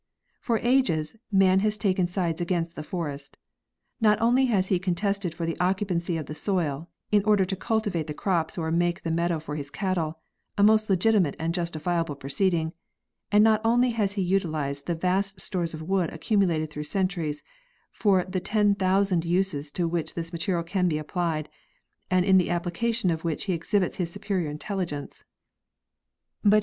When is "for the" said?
5.35-5.55, 17.91-18.39